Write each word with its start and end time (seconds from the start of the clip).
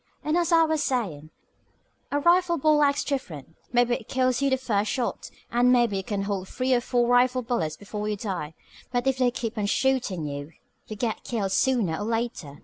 "And, 0.23 0.35
as 0.35 0.51
I 0.51 0.63
was 0.63 0.81
sayin', 0.81 1.29
a 2.11 2.19
rifle 2.19 2.57
ball 2.57 2.81
acts 2.81 3.03
different. 3.03 3.55
Maybe 3.71 3.93
it 3.93 4.07
kills 4.07 4.41
you 4.41 4.49
the 4.49 4.57
first 4.57 4.89
shot, 4.89 5.29
and 5.51 5.71
maybe 5.71 5.97
you 5.97 6.03
can 6.03 6.23
hold 6.23 6.47
three 6.49 6.73
or 6.73 6.81
four 6.81 7.07
rifle 7.07 7.43
bullets 7.43 7.77
before 7.77 8.07
you 8.09 8.17
die, 8.17 8.55
but 8.91 9.05
if 9.05 9.19
they 9.19 9.29
keep 9.29 9.59
on 9.59 9.67
shootin' 9.67 10.25
at 10.27 10.33
you, 10.33 10.51
you 10.87 10.95
get 10.95 11.23
killed 11.23 11.51
sooner 11.51 11.97
or 11.97 12.05
later. 12.05 12.57